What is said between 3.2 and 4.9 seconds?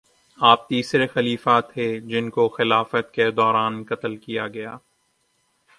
دوران قتل کیا گیا